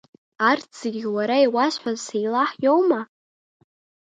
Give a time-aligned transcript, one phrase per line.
[0.49, 3.01] Арҭ зегьы уара иуазҳәаз Сеилаҳ иоума?